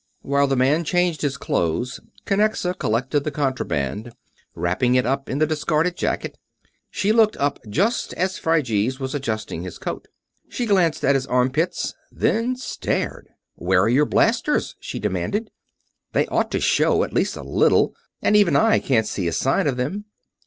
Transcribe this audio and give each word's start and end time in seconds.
While 0.23 0.47
the 0.47 0.55
man 0.55 0.83
changed 0.83 1.21
clothes, 1.39 1.99
Kinnexa 2.25 2.73
collected 2.79 3.23
the 3.23 3.29
contraband, 3.29 4.15
wrapping 4.55 4.95
it 4.95 5.05
up 5.05 5.29
in 5.29 5.37
the 5.37 5.45
discarded 5.45 5.95
jacket. 5.95 6.39
She 6.89 7.11
looked 7.11 7.37
up 7.37 7.59
just 7.69 8.11
as 8.15 8.39
Phryges 8.39 8.99
was 8.99 9.13
adjusting 9.13 9.61
his 9.61 9.77
coat. 9.77 10.07
She 10.49 10.65
glanced 10.65 11.05
at 11.05 11.13
his 11.13 11.27
armpits, 11.27 11.93
then 12.11 12.55
stared. 12.55 13.29
"Where 13.53 13.81
are 13.83 13.89
your 13.89 14.07
blasters?" 14.07 14.75
she 14.79 14.97
demanded. 14.97 15.51
"They 16.13 16.25
ought 16.29 16.49
to 16.53 16.59
show, 16.59 17.03
at 17.03 17.13
least 17.13 17.35
a 17.35 17.43
little, 17.43 17.93
and 18.23 18.35
even 18.35 18.55
I 18.55 18.79
can't 18.79 19.05
see 19.05 19.27
a 19.27 19.31
sign 19.31 19.67
of 19.67 19.77
them." 19.77 20.05